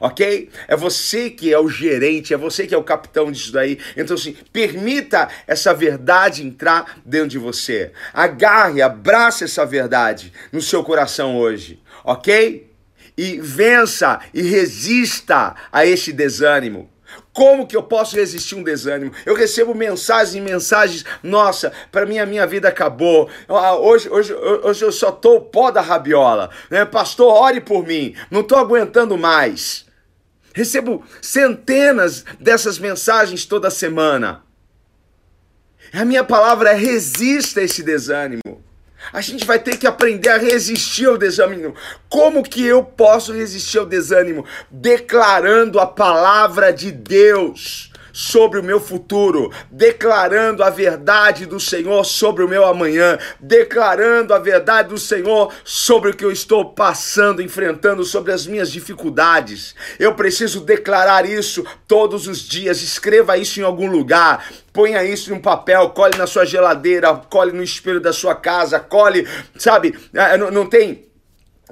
ok? 0.00 0.50
É 0.68 0.76
você 0.76 1.30
que 1.30 1.52
é 1.52 1.58
o 1.58 1.68
gerente, 1.68 2.34
é 2.34 2.36
você 2.36 2.66
que 2.66 2.74
é 2.74 2.78
o 2.78 2.84
capitão 2.84 3.30
disso 3.30 3.52
daí. 3.52 3.78
Então, 3.96 4.14
assim, 4.14 4.36
permita 4.52 5.28
essa 5.46 5.72
verdade 5.74 6.44
entrar 6.44 7.00
dentro 7.04 7.28
de 7.28 7.38
você. 7.38 7.92
Agarre, 8.12 8.82
abrace 8.82 9.44
essa 9.44 9.64
verdade 9.64 10.32
no 10.52 10.60
seu 10.60 10.82
coração 10.82 11.36
hoje 11.36 11.82
ok? 12.04 12.70
E 13.16 13.40
vença 13.40 14.20
e 14.32 14.42
resista 14.42 15.54
a 15.70 15.84
este 15.84 16.12
desânimo. 16.12 16.90
Como 17.32 17.66
que 17.66 17.76
eu 17.76 17.82
posso 17.82 18.14
resistir 18.14 18.54
um 18.54 18.62
desânimo? 18.62 19.12
Eu 19.24 19.34
recebo 19.34 19.74
mensagens 19.74 20.34
e 20.34 20.40
mensagens, 20.40 21.04
nossa, 21.22 21.72
para 21.90 22.04
mim 22.04 22.18
a 22.18 22.26
minha 22.26 22.46
vida 22.46 22.68
acabou. 22.68 23.28
Ah, 23.48 23.74
hoje, 23.74 24.08
hoje, 24.10 24.34
hoje 24.34 24.84
eu 24.84 24.92
só 24.92 25.10
tô 25.10 25.36
o 25.36 25.40
pó 25.40 25.70
da 25.70 25.80
rabiola. 25.80 26.50
Né? 26.68 26.84
Pastor, 26.84 27.32
ore 27.32 27.60
por 27.60 27.86
mim. 27.86 28.14
Não 28.30 28.42
tô 28.42 28.56
aguentando 28.56 29.16
mais. 29.16 29.86
Recebo 30.54 31.02
centenas 31.22 32.22
dessas 32.38 32.78
mensagens 32.78 33.46
toda 33.46 33.70
semana. 33.70 34.42
A 35.94 36.04
minha 36.04 36.24
palavra 36.24 36.70
é 36.70 36.74
resista 36.74 37.60
a 37.60 37.62
esse 37.62 37.82
desânimo. 37.82 38.51
A 39.12 39.20
gente 39.20 39.44
vai 39.44 39.58
ter 39.58 39.76
que 39.76 39.86
aprender 39.86 40.30
a 40.30 40.38
resistir 40.38 41.06
ao 41.06 41.18
desânimo. 41.18 41.74
Como 42.08 42.42
que 42.42 42.64
eu 42.64 42.82
posso 42.82 43.32
resistir 43.32 43.78
ao 43.78 43.86
desânimo? 43.86 44.44
Declarando 44.70 45.78
a 45.78 45.86
palavra 45.86 46.72
de 46.72 46.90
Deus 46.90 47.91
sobre 48.12 48.58
o 48.58 48.62
meu 48.62 48.78
futuro, 48.78 49.50
declarando 49.70 50.62
a 50.62 50.70
verdade 50.70 51.46
do 51.46 51.58
Senhor 51.58 52.04
sobre 52.04 52.44
o 52.44 52.48
meu 52.48 52.64
amanhã, 52.64 53.18
declarando 53.40 54.34
a 54.34 54.38
verdade 54.38 54.90
do 54.90 54.98
Senhor 54.98 55.52
sobre 55.64 56.10
o 56.10 56.16
que 56.16 56.24
eu 56.24 56.30
estou 56.30 56.72
passando, 56.72 57.42
enfrentando, 57.42 58.04
sobre 58.04 58.32
as 58.32 58.46
minhas 58.46 58.70
dificuldades. 58.70 59.74
Eu 59.98 60.14
preciso 60.14 60.60
declarar 60.60 61.24
isso 61.24 61.64
todos 61.86 62.26
os 62.26 62.40
dias. 62.40 62.82
Escreva 62.82 63.36
isso 63.36 63.60
em 63.60 63.62
algum 63.62 63.90
lugar. 63.90 64.46
Ponha 64.72 65.04
isso 65.04 65.30
em 65.30 65.34
um 65.34 65.40
papel, 65.40 65.90
cole 65.90 66.16
na 66.16 66.26
sua 66.26 66.44
geladeira, 66.44 67.14
cole 67.14 67.52
no 67.52 67.62
espelho 67.62 68.00
da 68.00 68.12
sua 68.12 68.34
casa, 68.34 68.80
cole, 68.80 69.28
sabe? 69.56 69.98
Ah, 70.16 70.36
não, 70.36 70.50
não 70.50 70.66
tem 70.66 71.11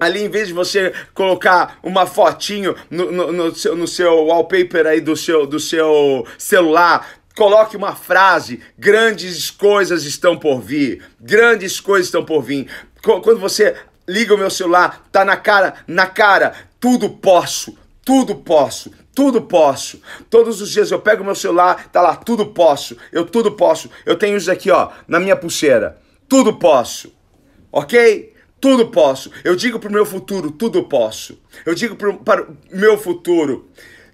Ali, 0.01 0.23
em 0.23 0.31
vez 0.31 0.49
de 0.49 0.55
você 0.55 0.95
colocar 1.13 1.79
uma 1.83 2.07
fotinho 2.07 2.75
no, 2.91 3.13
no, 3.13 3.33
no, 3.33 3.55
seu, 3.55 3.77
no 3.77 3.87
seu 3.87 4.25
wallpaper 4.25 4.87
aí 4.87 5.01
do 5.01 5.15
seu, 5.15 5.47
do 5.47 5.61
seu 5.61 6.27
celular, 6.39 7.07
coloque 7.37 7.77
uma 7.77 7.95
frase: 7.95 8.61
grandes 8.79 9.51
coisas 9.51 10.05
estão 10.05 10.39
por 10.39 10.61
vir. 10.61 11.05
Grandes 11.21 11.79
coisas 11.79 12.07
estão 12.07 12.25
por 12.25 12.43
vir. 12.43 12.67
Quando 13.03 13.39
você 13.39 13.77
liga 14.09 14.35
o 14.35 14.39
meu 14.39 14.51
celular, 14.51 15.07
tá 15.13 15.25
na 15.25 15.37
cara, 15.37 15.75
na 15.87 16.07
cara, 16.07 16.53
tudo 16.81 17.11
posso, 17.11 17.77
tudo 18.05 18.35
posso, 18.35 18.91
tudo 19.15 19.43
posso. 19.43 20.01
Todos 20.29 20.61
os 20.61 20.71
dias 20.71 20.91
eu 20.91 21.01
pego 21.01 21.23
meu 21.23 21.35
celular, 21.35 21.89
tá 21.93 22.01
lá, 22.01 22.17
tudo 22.17 22.47
posso. 22.47 22.97
Eu 23.13 23.25
tudo 23.25 23.53
posso. 23.53 23.91
Eu 24.07 24.17
tenho 24.17 24.37
isso 24.37 24.51
aqui, 24.51 24.71
ó, 24.71 24.91
na 25.07 25.21
minha 25.21 25.37
pulseira. 25.37 25.99
Tudo 26.29 26.55
posso. 26.55 27.13
OK? 27.71 28.30
Tudo 28.61 28.89
posso. 28.89 29.31
Eu 29.43 29.57
digo 29.57 29.79
para 29.79 29.89
o 29.89 29.93
meu 29.93 30.05
futuro, 30.05 30.51
tudo 30.51 30.85
posso. 30.85 31.41
Eu 31.65 31.75
digo 31.75 31.97
pro, 31.97 32.19
para 32.19 32.43
o 32.43 32.57
meu 32.71 32.99
futuro, 32.99 33.69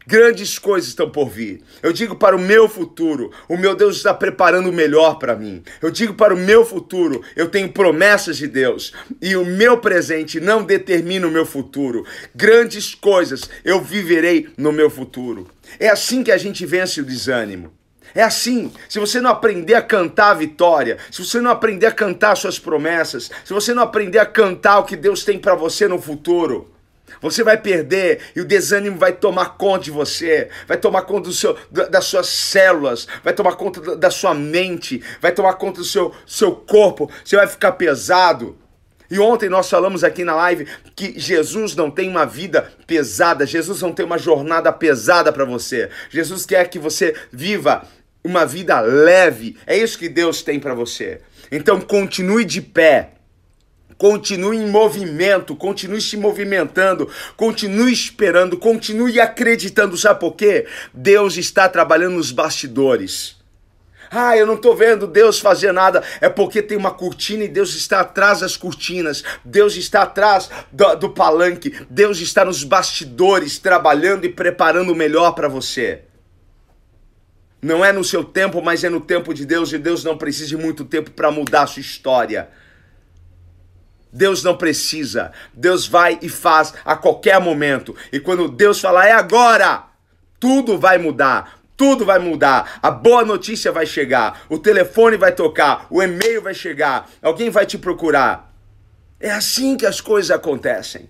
grandes 0.06 0.58
coisas 0.58 0.88
estão 0.88 1.10
por 1.10 1.28
vir. 1.28 1.60
Eu 1.82 1.92
digo 1.92 2.14
para 2.14 2.36
o 2.36 2.40
meu 2.40 2.68
futuro, 2.68 3.32
o 3.48 3.56
meu 3.56 3.74
Deus 3.74 3.96
está 3.96 4.14
preparando 4.14 4.70
o 4.70 4.72
melhor 4.72 5.18
para 5.18 5.34
mim. 5.34 5.62
Eu 5.82 5.90
digo 5.90 6.14
para 6.14 6.32
o 6.32 6.38
meu 6.38 6.64
futuro, 6.64 7.22
eu 7.34 7.48
tenho 7.48 7.72
promessas 7.72 8.36
de 8.36 8.46
Deus 8.46 8.92
e 9.20 9.36
o 9.36 9.44
meu 9.44 9.78
presente 9.78 10.38
não 10.38 10.62
determina 10.62 11.26
o 11.26 11.30
meu 11.30 11.44
futuro. 11.44 12.06
Grandes 12.34 12.94
coisas 12.94 13.50
eu 13.64 13.80
viverei 13.82 14.48
no 14.56 14.70
meu 14.70 14.88
futuro. 14.88 15.48
É 15.80 15.88
assim 15.88 16.22
que 16.22 16.30
a 16.30 16.38
gente 16.38 16.64
vence 16.64 17.00
o 17.00 17.04
desânimo. 17.04 17.72
É 18.14 18.22
assim. 18.22 18.72
Se 18.88 18.98
você 18.98 19.20
não 19.20 19.30
aprender 19.30 19.74
a 19.74 19.82
cantar 19.82 20.30
a 20.30 20.34
vitória, 20.34 20.98
se 21.10 21.24
você 21.24 21.40
não 21.40 21.50
aprender 21.50 21.86
a 21.86 21.92
cantar 21.92 22.36
suas 22.36 22.58
promessas, 22.58 23.30
se 23.44 23.52
você 23.52 23.74
não 23.74 23.82
aprender 23.82 24.18
a 24.18 24.26
cantar 24.26 24.78
o 24.78 24.84
que 24.84 24.96
Deus 24.96 25.24
tem 25.24 25.38
para 25.38 25.54
você 25.54 25.86
no 25.86 26.00
futuro, 26.00 26.72
você 27.20 27.42
vai 27.42 27.56
perder 27.56 28.20
e 28.34 28.40
o 28.40 28.44
desânimo 28.44 28.98
vai 28.98 29.12
tomar 29.12 29.56
conta 29.56 29.84
de 29.84 29.90
você, 29.90 30.50
vai 30.66 30.76
tomar 30.76 31.02
conta 31.02 31.28
do 31.28 31.32
seu, 31.32 31.56
das 31.70 32.04
suas 32.04 32.28
células, 32.28 33.06
vai 33.22 33.32
tomar 33.32 33.56
conta 33.56 33.96
da 33.96 34.10
sua 34.10 34.34
mente, 34.34 35.02
vai 35.20 35.32
tomar 35.32 35.54
conta 35.54 35.80
do 35.80 35.86
seu, 35.86 36.12
seu 36.26 36.52
corpo, 36.52 37.10
você 37.24 37.36
vai 37.36 37.46
ficar 37.46 37.72
pesado. 37.72 38.56
E 39.10 39.18
ontem 39.18 39.48
nós 39.48 39.68
falamos 39.68 40.02
aqui 40.02 40.24
na 40.24 40.34
live 40.34 40.66
que 40.94 41.18
Jesus 41.18 41.74
não 41.74 41.90
tem 41.90 42.08
uma 42.08 42.24
vida 42.24 42.70
pesada, 42.86 43.46
Jesus 43.46 43.80
não 43.82 43.92
tem 43.92 44.04
uma 44.04 44.18
jornada 44.18 44.72
pesada 44.72 45.32
para 45.32 45.44
você. 45.44 45.88
Jesus 46.10 46.44
quer 46.44 46.68
que 46.68 46.78
você 46.78 47.14
viva 47.32 47.86
uma 48.24 48.44
vida 48.44 48.80
leve. 48.80 49.56
É 49.66 49.76
isso 49.76 49.98
que 49.98 50.08
Deus 50.08 50.42
tem 50.42 50.58
para 50.58 50.74
você. 50.74 51.20
Então 51.50 51.80
continue 51.80 52.44
de 52.44 52.60
pé. 52.60 53.12
Continue 53.98 54.58
em 54.58 54.68
movimento, 54.68 55.56
continue 55.56 56.02
se 56.02 56.18
movimentando, 56.18 57.08
continue 57.34 57.90
esperando, 57.90 58.58
continue 58.58 59.18
acreditando. 59.18 59.96
Sabe 59.96 60.20
por 60.20 60.34
quê? 60.34 60.66
Deus 60.92 61.38
está 61.38 61.66
trabalhando 61.66 62.16
nos 62.16 62.30
bastidores. 62.30 63.35
Ah, 64.10 64.36
eu 64.36 64.46
não 64.46 64.54
estou 64.54 64.74
vendo 64.74 65.06
Deus 65.06 65.38
fazer 65.38 65.72
nada. 65.72 66.02
É 66.20 66.28
porque 66.28 66.62
tem 66.62 66.76
uma 66.76 66.90
cortina 66.90 67.44
e 67.44 67.48
Deus 67.48 67.74
está 67.74 68.00
atrás 68.00 68.40
das 68.40 68.56
cortinas. 68.56 69.22
Deus 69.44 69.76
está 69.76 70.02
atrás 70.02 70.50
do, 70.70 70.94
do 70.96 71.10
palanque. 71.10 71.74
Deus 71.88 72.20
está 72.20 72.44
nos 72.44 72.64
bastidores 72.64 73.58
trabalhando 73.58 74.24
e 74.24 74.28
preparando 74.28 74.92
o 74.92 74.96
melhor 74.96 75.32
para 75.32 75.48
você. 75.48 76.02
Não 77.60 77.84
é 77.84 77.92
no 77.92 78.04
seu 78.04 78.22
tempo, 78.22 78.62
mas 78.62 78.84
é 78.84 78.88
no 78.88 79.00
tempo 79.00 79.34
de 79.34 79.44
Deus, 79.44 79.72
e 79.72 79.78
Deus 79.78 80.04
não 80.04 80.16
precisa 80.16 80.48
de 80.48 80.56
muito 80.56 80.84
tempo 80.84 81.10
para 81.10 81.30
mudar 81.30 81.62
a 81.62 81.66
sua 81.66 81.80
história. 81.80 82.48
Deus 84.12 84.42
não 84.42 84.56
precisa. 84.56 85.32
Deus 85.52 85.86
vai 85.86 86.18
e 86.22 86.28
faz 86.28 86.72
a 86.84 86.96
qualquer 86.96 87.40
momento. 87.40 87.94
E 88.12 88.20
quando 88.20 88.48
Deus 88.48 88.80
falar 88.80 89.06
é 89.06 89.12
agora, 89.12 89.84
tudo 90.38 90.78
vai 90.78 90.96
mudar. 90.96 91.55
Tudo 91.76 92.04
vai 92.04 92.18
mudar. 92.18 92.78
A 92.82 92.90
boa 92.90 93.24
notícia 93.24 93.70
vai 93.70 93.86
chegar. 93.86 94.42
O 94.48 94.58
telefone 94.58 95.16
vai 95.16 95.32
tocar. 95.32 95.86
O 95.90 96.02
e-mail 96.02 96.40
vai 96.40 96.54
chegar. 96.54 97.08
Alguém 97.20 97.50
vai 97.50 97.66
te 97.66 97.76
procurar. 97.76 98.54
É 99.20 99.30
assim 99.30 99.76
que 99.76 99.86
as 99.86 100.00
coisas 100.00 100.30
acontecem. 100.30 101.08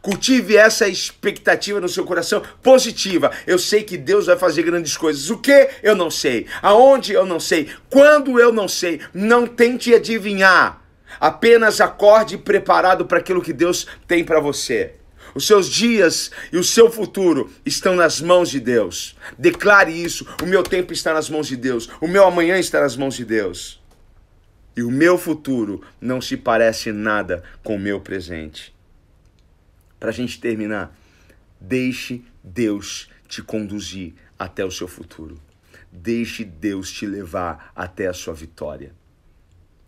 Cultive 0.00 0.56
essa 0.56 0.88
expectativa 0.88 1.80
no 1.80 1.88
seu 1.88 2.04
coração 2.04 2.42
positiva. 2.62 3.30
Eu 3.46 3.58
sei 3.58 3.82
que 3.82 3.98
Deus 3.98 4.26
vai 4.26 4.36
fazer 4.36 4.62
grandes 4.62 4.96
coisas. 4.96 5.28
O 5.28 5.38
que? 5.38 5.68
Eu 5.82 5.94
não 5.94 6.10
sei. 6.10 6.46
Aonde? 6.62 7.12
Eu 7.12 7.26
não 7.26 7.40
sei. 7.40 7.68
Quando? 7.90 8.40
Eu 8.40 8.52
não 8.52 8.68
sei. 8.68 9.00
Não 9.12 9.46
tente 9.46 9.94
adivinhar. 9.94 10.82
Apenas 11.18 11.80
acorde 11.80 12.38
preparado 12.38 13.04
para 13.04 13.18
aquilo 13.18 13.42
que 13.42 13.52
Deus 13.52 13.86
tem 14.06 14.24
para 14.24 14.40
você. 14.40 14.94
Os 15.34 15.46
seus 15.46 15.68
dias 15.68 16.30
e 16.52 16.56
o 16.56 16.64
seu 16.64 16.90
futuro 16.90 17.50
estão 17.64 17.94
nas 17.94 18.20
mãos 18.20 18.50
de 18.50 18.60
Deus. 18.60 19.16
Declare 19.38 19.92
isso. 19.92 20.26
O 20.42 20.46
meu 20.46 20.62
tempo 20.62 20.92
está 20.92 21.14
nas 21.14 21.28
mãos 21.30 21.46
de 21.46 21.56
Deus. 21.56 21.88
O 22.00 22.08
meu 22.08 22.24
amanhã 22.24 22.58
está 22.58 22.80
nas 22.80 22.96
mãos 22.96 23.14
de 23.14 23.24
Deus. 23.24 23.80
E 24.76 24.82
o 24.82 24.90
meu 24.90 25.18
futuro 25.18 25.82
não 26.00 26.20
se 26.20 26.36
parece 26.36 26.92
nada 26.92 27.42
com 27.62 27.76
o 27.76 27.80
meu 27.80 28.00
presente 28.00 28.72
para 30.00 30.08
a 30.08 30.12
gente 30.12 30.40
terminar, 30.40 30.96
deixe 31.60 32.24
Deus 32.42 33.10
te 33.28 33.42
conduzir 33.42 34.14
até 34.38 34.64
o 34.64 34.70
seu 34.70 34.88
futuro. 34.88 35.38
Deixe 35.92 36.42
Deus 36.42 36.90
te 36.90 37.04
levar 37.04 37.70
até 37.76 38.06
a 38.06 38.14
sua 38.14 38.32
vitória. 38.32 38.94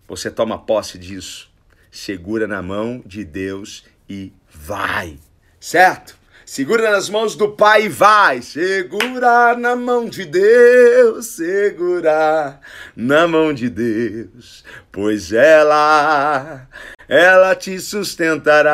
Você 0.06 0.30
toma 0.30 0.58
posse 0.58 0.98
disso. 0.98 1.50
segura 1.90 2.46
na 2.46 2.62
mão 2.62 3.02
de 3.04 3.24
Deus 3.24 3.84
e 4.08 4.32
vai, 4.50 5.18
certo? 5.62 6.20
Segura 6.44 6.90
nas 6.90 7.08
mãos 7.08 7.36
do 7.36 7.50
Pai 7.52 7.84
e 7.84 7.88
vai. 7.88 8.42
Segura 8.42 9.56
na 9.56 9.76
mão 9.76 10.06
de 10.06 10.24
Deus, 10.24 11.26
segura 11.26 12.58
na 12.96 13.28
mão 13.28 13.54
de 13.54 13.70
Deus, 13.70 14.64
pois 14.90 15.32
ela, 15.32 16.66
ela 17.08 17.54
te 17.54 17.78
sustentará. 17.78 18.72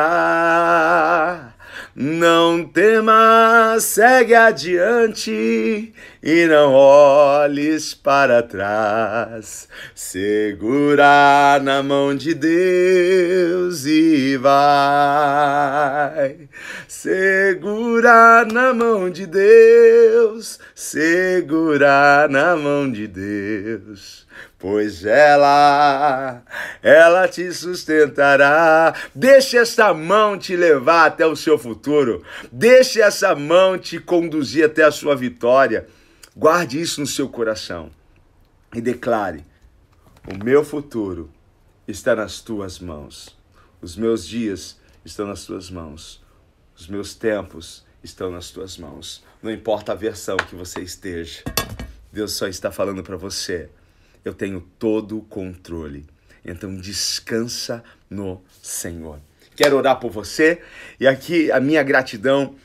Não 1.95 2.65
temas, 2.65 3.83
segue 3.83 4.33
adiante 4.33 5.93
e 6.21 6.45
não 6.45 6.73
olhes 6.73 7.93
para 7.93 8.43
trás. 8.43 9.69
Segura 9.95 11.59
na 11.61 11.81
mão 11.81 12.15
de 12.15 12.33
Deus 12.33 13.85
e 13.85 14.37
vai. 14.37 15.69
Segura 16.87 18.45
na 18.45 18.73
mão 18.73 19.09
de 19.09 19.25
Deus, 19.25 20.59
segura 20.75 22.27
na 22.29 22.55
mão 22.55 22.91
de 22.91 23.07
Deus 23.07 24.27
pois 24.59 25.05
ela, 25.05 26.43
ela 26.83 27.27
te 27.29 27.51
sustentará. 27.53 28.93
Deixe 29.15 29.57
essa 29.57 29.93
mão 29.93 30.37
te 30.37 30.55
levar 30.55 31.05
até 31.05 31.25
o 31.25 31.35
seu 31.35 31.57
futuro. 31.57 32.21
Deixe 32.51 33.01
essa 33.01 33.33
mão 33.33 33.77
te 33.77 33.97
conduzir 33.99 34.65
até 34.65 34.83
a 34.83 34.91
sua 34.91 35.15
vitória. 35.15 35.87
Guarde 36.35 36.79
isso 36.79 37.01
no 37.01 37.07
seu 37.07 37.27
coração 37.29 37.91
e 38.73 38.81
declare: 38.81 39.45
O 40.27 40.43
meu 40.43 40.63
futuro 40.63 41.29
está 41.87 42.15
nas 42.15 42.41
tuas 42.41 42.79
mãos. 42.79 43.37
Os 43.81 43.95
meus 43.95 44.27
dias 44.27 44.79
estão 45.03 45.27
nas 45.27 45.45
tuas 45.45 45.69
mãos. 45.69 46.23
Os 46.75 46.87
meus 46.87 47.13
tempos 47.13 47.85
estão 48.03 48.31
nas 48.31 48.51
tuas 48.51 48.77
mãos. 48.77 49.23
Não 49.41 49.51
importa 49.51 49.91
a 49.91 49.95
versão 49.95 50.37
que 50.37 50.55
você 50.55 50.81
esteja. 50.81 51.43
Deus 52.11 52.33
só 52.33 52.47
está 52.47 52.71
falando 52.71 53.03
para 53.03 53.17
você 53.17 53.69
eu 54.23 54.33
tenho 54.33 54.61
todo 54.77 55.17
o 55.17 55.21
controle. 55.21 56.05
Então 56.43 56.75
descansa 56.75 57.83
no 58.09 58.41
Senhor. 58.61 59.19
Quero 59.55 59.75
orar 59.75 59.99
por 59.99 60.11
você 60.11 60.61
e 60.99 61.07
aqui 61.07 61.51
a 61.51 61.59
minha 61.59 61.83
gratidão 61.83 62.55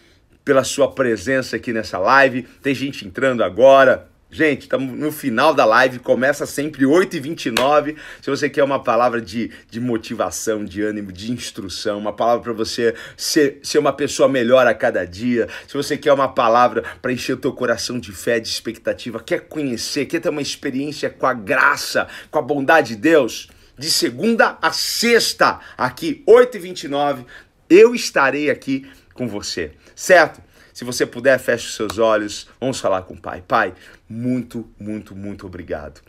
pela 0.45 0.63
sua 0.63 0.91
presença 0.91 1.57
aqui 1.57 1.73
nessa 1.73 1.99
live. 1.99 2.43
Tem 2.63 2.75
gente 2.75 3.07
entrando 3.07 3.43
agora. 3.43 4.09
Gente, 4.31 4.63
estamos 4.63 4.99
no 4.99 5.13
final 5.13 5.55
da 5.55 5.65
live, 5.65 6.01
começa 6.01 6.45
sempre 6.45 6.85
8h29. 6.85 7.95
Se 8.21 8.29
você 8.29 8.51
quer 8.51 8.65
uma 8.65 8.83
palavra 8.83 9.21
de, 9.21 9.53
de 9.71 9.79
motivação, 9.79 10.65
de 10.65 10.83
ânimo, 10.83 11.13
de 11.13 11.31
instrução, 11.31 12.01
uma 12.01 12.13
palavra 12.13 12.43
para 12.43 12.53
você 12.53 12.97
ser, 13.17 13.61
ser 13.63 13.79
uma 13.79 13.93
pessoa 13.93 14.29
melhor 14.29 14.67
a 14.67 14.75
cada 14.75 15.05
dia, 15.05 15.49
se 15.69 15.75
você 15.75 15.97
quer 15.97 16.13
uma 16.13 16.27
palavra 16.27 16.83
para 17.01 17.13
encher 17.13 17.35
o 17.35 17.37
teu 17.37 17.53
coração 17.53 17.97
de 17.97 18.11
fé, 18.11 18.41
de 18.41 18.49
expectativa, 18.49 19.21
quer 19.21 19.43
conhecer, 19.43 20.07
quer 20.07 20.19
ter 20.19 20.31
uma 20.31 20.43
experiência 20.43 21.09
com 21.09 21.27
a 21.29 21.33
graça, 21.33 22.09
com 22.29 22.41
a 22.41 22.43
bondade 22.43 22.89
de 22.89 22.97
Deus, 22.97 23.49
de 23.79 23.89
segunda 23.89 24.59
a 24.61 24.73
sexta, 24.73 25.61
aqui 25.79 26.25
8h29, 26.27 27.25
eu 27.71 27.95
estarei 27.95 28.51
aqui 28.51 28.85
com 29.15 29.27
você, 29.27 29.73
certo? 29.95 30.43
Se 30.75 30.85
você 30.85 31.07
puder, 31.07 31.39
feche 31.39 31.69
os 31.69 31.77
seus 31.77 31.99
olhos. 31.99 32.49
Vamos 32.61 32.81
falar 32.81 33.03
com 33.03 33.15
o 33.15 33.21
Pai. 33.21 33.41
Pai, 33.47 33.73
muito, 34.09 34.69
muito, 34.79 35.15
muito 35.15 35.47
obrigado. 35.47 36.03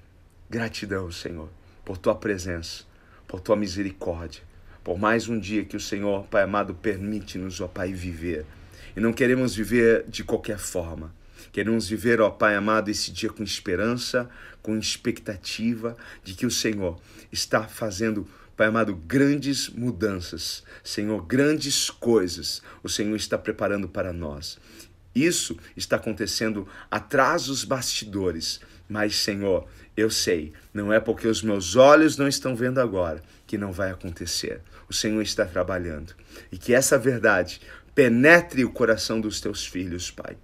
Gratidão, 0.49 1.11
Senhor, 1.11 1.49
por 1.85 1.99
tua 1.99 2.15
presença, 2.15 2.83
por 3.27 3.39
tua 3.39 3.55
misericórdia, 3.55 4.41
por 4.83 4.97
mais 4.97 5.29
um 5.29 5.39
dia 5.39 5.63
que 5.63 5.77
o 5.77 5.79
Senhor, 5.79 6.25
Pai 6.25 6.43
amado, 6.43 6.73
permite-nos, 6.73 7.61
ó 7.61 7.67
Pai, 7.67 7.93
viver. 7.93 8.43
E 8.95 8.99
não 8.99 9.13
queremos 9.13 9.55
viver 9.55 10.03
de 10.07 10.23
qualquer 10.23 10.57
forma. 10.57 11.13
Queremos 11.51 11.87
viver, 11.87 12.19
ó 12.19 12.31
Pai 12.31 12.55
amado, 12.55 12.89
esse 12.89 13.11
dia 13.11 13.29
com 13.29 13.43
esperança, 13.43 14.27
com 14.63 14.77
expectativa 14.77 15.95
de 16.23 16.33
que 16.33 16.45
o 16.45 16.51
Senhor 16.51 16.99
está 17.31 17.67
fazendo 17.67 18.27
Pai 18.55 18.67
amado, 18.67 18.95
grandes 18.95 19.69
mudanças, 19.69 20.63
Senhor, 20.83 21.21
grandes 21.25 21.89
coisas 21.89 22.61
o 22.81 22.87
Senhor 22.87 23.15
está 23.15 23.37
preparando 23.37 23.89
para 23.89 24.13
nós. 24.13 24.57
Isso 25.13 25.57
está 25.75 25.95
acontecendo 25.97 26.67
atrás 26.89 27.45
dos 27.45 27.63
bastidores, 27.63 28.59
mas, 28.87 29.15
Senhor, 29.15 29.67
eu 29.95 30.09
sei, 30.09 30.53
não 30.73 30.91
é 30.91 30.99
porque 30.99 31.27
os 31.27 31.41
meus 31.41 31.75
olhos 31.75 32.17
não 32.17 32.27
estão 32.27 32.55
vendo 32.55 32.79
agora 32.79 33.21
que 33.47 33.57
não 33.57 33.71
vai 33.71 33.91
acontecer. 33.91 34.61
O 34.89 34.93
Senhor 34.93 35.21
está 35.21 35.45
trabalhando. 35.45 36.13
E 36.51 36.57
que 36.57 36.73
essa 36.73 36.97
verdade 36.97 37.61
penetre 37.93 38.65
o 38.65 38.71
coração 38.71 39.21
dos 39.21 39.39
teus 39.39 39.65
filhos, 39.65 40.11
Pai. 40.11 40.37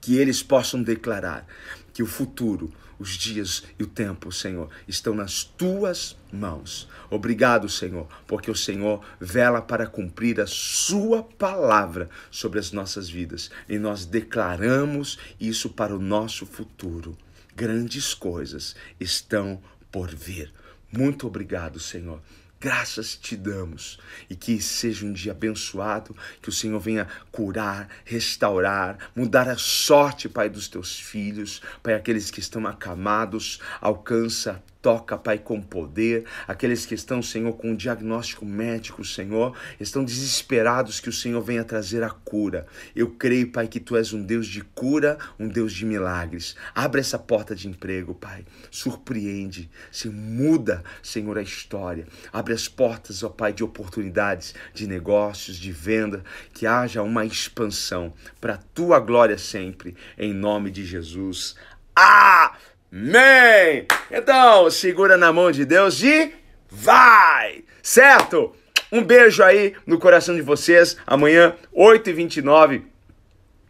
Que 0.00 0.18
eles 0.18 0.42
possam 0.42 0.82
declarar 0.82 1.46
que 1.92 2.02
o 2.02 2.06
futuro, 2.06 2.72
os 2.98 3.10
dias 3.10 3.62
e 3.78 3.82
o 3.82 3.86
tempo, 3.86 4.32
Senhor, 4.32 4.70
estão 4.88 5.14
nas 5.14 5.44
tuas 5.44 6.16
mãos. 6.32 6.88
Obrigado, 7.10 7.68
Senhor, 7.68 8.08
porque 8.26 8.50
o 8.50 8.56
Senhor 8.56 9.04
vela 9.20 9.60
para 9.60 9.86
cumprir 9.86 10.40
a 10.40 10.46
Sua 10.46 11.22
palavra 11.22 12.08
sobre 12.30 12.58
as 12.58 12.72
nossas 12.72 13.08
vidas 13.08 13.50
e 13.68 13.78
nós 13.78 14.04
declaramos 14.06 15.18
isso 15.40 15.70
para 15.70 15.94
o 15.94 16.00
nosso 16.00 16.46
futuro. 16.46 17.16
Grandes 17.54 18.14
coisas 18.14 18.74
estão 18.98 19.60
por 19.90 20.14
vir. 20.14 20.52
Muito 20.92 21.26
obrigado, 21.26 21.80
Senhor. 21.80 22.20
Graças 22.66 23.14
te 23.14 23.36
damos 23.36 23.96
e 24.28 24.34
que 24.34 24.60
seja 24.60 25.06
um 25.06 25.12
dia 25.12 25.30
abençoado, 25.30 26.16
que 26.42 26.48
o 26.48 26.52
Senhor 26.52 26.80
venha 26.80 27.06
curar, 27.30 27.88
restaurar, 28.04 28.98
mudar 29.14 29.48
a 29.48 29.56
sorte, 29.56 30.28
Pai, 30.28 30.50
dos 30.50 30.66
teus 30.66 30.98
filhos, 30.98 31.62
Pai, 31.80 31.94
aqueles 31.94 32.28
que 32.28 32.40
estão 32.40 32.66
acamados, 32.66 33.60
alcança 33.80 34.60
Toca, 34.86 35.18
Pai, 35.18 35.36
com 35.36 35.60
poder. 35.60 36.26
Aqueles 36.46 36.86
que 36.86 36.94
estão, 36.94 37.20
Senhor, 37.20 37.52
com 37.54 37.70
um 37.70 37.74
diagnóstico 37.74 38.46
médico, 38.46 39.04
Senhor, 39.04 39.52
estão 39.80 40.04
desesperados 40.04 41.00
que 41.00 41.08
o 41.08 41.12
Senhor 41.12 41.42
venha 41.42 41.64
trazer 41.64 42.04
a 42.04 42.10
cura. 42.10 42.68
Eu 42.94 43.10
creio, 43.10 43.50
Pai, 43.50 43.66
que 43.66 43.80
Tu 43.80 43.96
és 43.96 44.12
um 44.12 44.22
Deus 44.22 44.46
de 44.46 44.60
cura, 44.60 45.18
um 45.40 45.48
Deus 45.48 45.72
de 45.72 45.84
milagres. 45.84 46.54
Abre 46.72 47.00
essa 47.00 47.18
porta 47.18 47.52
de 47.52 47.66
emprego, 47.66 48.14
Pai. 48.14 48.44
Surpreende, 48.70 49.68
se 49.90 50.08
muda, 50.08 50.84
Senhor, 51.02 51.36
a 51.36 51.42
história. 51.42 52.06
Abre 52.32 52.54
as 52.54 52.68
portas, 52.68 53.24
ó 53.24 53.28
Pai, 53.28 53.52
de 53.52 53.64
oportunidades, 53.64 54.54
de 54.72 54.86
negócios, 54.86 55.56
de 55.56 55.72
venda. 55.72 56.22
Que 56.52 56.64
haja 56.64 57.02
uma 57.02 57.26
expansão 57.26 58.14
para 58.40 58.54
a 58.54 58.58
Tua 58.72 59.00
glória 59.00 59.36
sempre. 59.36 59.96
Em 60.16 60.32
nome 60.32 60.70
de 60.70 60.86
Jesus. 60.86 61.56
Ah! 61.96 62.56
Amém! 62.92 63.86
Então, 64.10 64.70
segura 64.70 65.16
na 65.16 65.32
mão 65.32 65.50
de 65.50 65.64
Deus 65.64 66.02
e 66.02 66.32
vai! 66.70 67.64
Certo? 67.82 68.54
Um 68.90 69.02
beijo 69.02 69.42
aí 69.42 69.74
no 69.86 69.98
coração 69.98 70.34
de 70.34 70.42
vocês. 70.42 70.96
Amanhã, 71.06 71.54
8h29, 71.74 72.82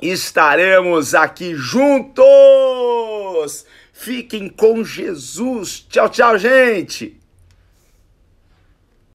estaremos 0.01 1.15
aqui 1.15 1.55
juntos! 1.55 2.25
Fiquem 3.93 4.49
com 4.49 4.85
Jesus. 4.85 5.87
Tchau, 5.89 6.09
tchau, 6.09 6.39
gente! 6.39 7.19